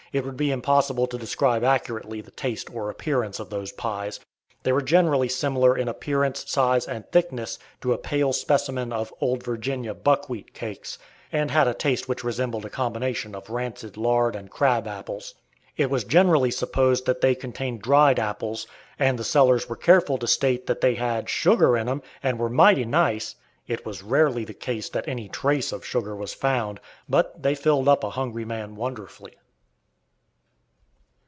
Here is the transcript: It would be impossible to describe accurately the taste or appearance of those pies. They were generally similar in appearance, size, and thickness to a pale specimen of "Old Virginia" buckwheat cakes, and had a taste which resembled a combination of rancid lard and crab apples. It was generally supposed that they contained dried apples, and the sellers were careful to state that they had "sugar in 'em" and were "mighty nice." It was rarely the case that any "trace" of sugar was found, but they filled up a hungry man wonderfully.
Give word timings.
It 0.13 0.25
would 0.25 0.35
be 0.35 0.51
impossible 0.51 1.07
to 1.07 1.17
describe 1.17 1.63
accurately 1.63 2.19
the 2.19 2.31
taste 2.31 2.69
or 2.75 2.89
appearance 2.89 3.39
of 3.39 3.49
those 3.49 3.71
pies. 3.71 4.19
They 4.63 4.73
were 4.73 4.81
generally 4.81 5.29
similar 5.29 5.77
in 5.77 5.87
appearance, 5.87 6.43
size, 6.51 6.85
and 6.85 7.09
thickness 7.13 7.57
to 7.79 7.93
a 7.93 7.97
pale 7.97 8.33
specimen 8.33 8.91
of 8.91 9.13
"Old 9.21 9.41
Virginia" 9.41 9.93
buckwheat 9.93 10.53
cakes, 10.53 10.99
and 11.31 11.49
had 11.49 11.65
a 11.69 11.73
taste 11.73 12.09
which 12.09 12.25
resembled 12.25 12.65
a 12.65 12.69
combination 12.69 13.33
of 13.33 13.49
rancid 13.49 13.95
lard 13.95 14.35
and 14.35 14.51
crab 14.51 14.85
apples. 14.85 15.33
It 15.77 15.89
was 15.89 16.03
generally 16.03 16.51
supposed 16.51 17.05
that 17.05 17.21
they 17.21 17.33
contained 17.33 17.81
dried 17.81 18.19
apples, 18.19 18.67
and 18.99 19.17
the 19.17 19.23
sellers 19.23 19.69
were 19.69 19.77
careful 19.77 20.17
to 20.17 20.27
state 20.27 20.67
that 20.67 20.81
they 20.81 20.95
had 20.95 21.29
"sugar 21.29 21.77
in 21.77 21.87
'em" 21.87 22.01
and 22.21 22.37
were 22.37 22.49
"mighty 22.49 22.83
nice." 22.83 23.35
It 23.65 23.85
was 23.85 24.03
rarely 24.03 24.43
the 24.43 24.53
case 24.53 24.89
that 24.89 25.07
any 25.07 25.29
"trace" 25.29 25.71
of 25.71 25.85
sugar 25.85 26.13
was 26.17 26.33
found, 26.33 26.81
but 27.07 27.41
they 27.43 27.55
filled 27.55 27.87
up 27.87 28.03
a 28.03 28.09
hungry 28.09 28.43
man 28.43 28.75
wonderfully. 28.75 29.37